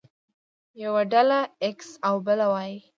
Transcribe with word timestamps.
يوه 0.83 1.01
ډله 1.11 1.39
ايکس 1.63 1.89
او 2.07 2.15
بله 2.25 2.45
وايي. 2.53 2.77